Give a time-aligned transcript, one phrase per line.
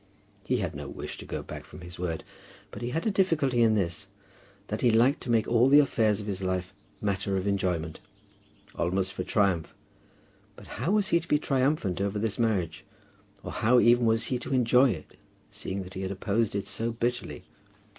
[0.43, 2.23] He had no wish to go back from his word.
[2.71, 4.07] But he had a difficulty in this,
[4.65, 7.99] that he liked to make all the affairs of his life matter for enjoyment,
[8.73, 9.75] almost for triumph;
[10.55, 12.83] but how was he to be triumphant over this marriage,
[13.43, 15.19] or how even was he to enjoy it,
[15.51, 17.43] seeing that he had opposed it so bitterly?